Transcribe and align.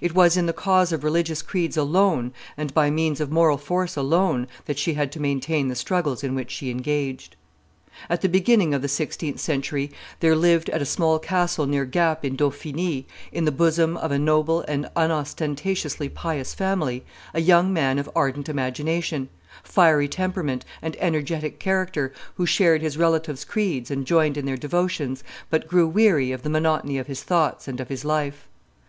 It 0.00 0.12
was 0.12 0.36
in 0.36 0.46
the 0.46 0.52
cause 0.52 0.90
of 0.90 1.04
religious 1.04 1.40
creeds 1.40 1.76
alone, 1.76 2.32
and 2.56 2.74
by 2.74 2.90
means 2.90 3.20
of 3.20 3.30
moral 3.30 3.56
force 3.56 3.94
alone, 3.94 4.48
that 4.64 4.76
she 4.76 4.94
had 4.94 5.12
to 5.12 5.20
maintain 5.22 5.68
the 5.68 5.76
struggles 5.76 6.24
in 6.24 6.34
which 6.34 6.50
she 6.50 6.68
engaged. 6.68 7.36
At 8.10 8.22
the 8.22 8.28
beginning 8.28 8.74
of 8.74 8.82
the 8.82 8.88
sixteenth 8.88 9.38
century, 9.38 9.92
there 10.18 10.34
lived, 10.34 10.68
at 10.70 10.82
a 10.82 10.84
small 10.84 11.20
castle 11.20 11.66
near 11.66 11.84
Gap 11.84 12.24
in 12.24 12.34
Dauphiny, 12.34 13.06
in 13.30 13.44
the 13.44 13.52
bosom 13.52 13.96
of 13.96 14.10
a 14.10 14.18
noble 14.18 14.62
and 14.62 14.90
unostentatiously 14.96 16.08
pious 16.08 16.54
family, 16.54 17.04
a 17.32 17.40
young 17.40 17.72
man 17.72 18.00
of 18.00 18.10
ardent 18.16 18.48
imagination, 18.48 19.28
fiery 19.62 20.08
temperament, 20.08 20.64
and 20.82 20.96
energetic 20.98 21.60
character, 21.60 22.12
who 22.34 22.46
shared 22.46 22.82
his 22.82 22.98
relatives' 22.98 23.44
creeds 23.44 23.92
and 23.92 24.06
joined 24.08 24.36
in 24.36 24.44
their 24.44 24.56
devotions, 24.56 25.22
but 25.50 25.68
grew 25.68 25.86
weary 25.86 26.32
of 26.32 26.42
the 26.42 26.50
monotony 26.50 26.98
of 26.98 27.06
his 27.06 27.22
thoughts 27.22 27.68
and 27.68 27.78
of 27.78 27.88
his 27.90 28.04
life. 28.04 28.48